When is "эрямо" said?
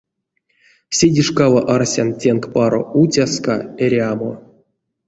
3.83-4.31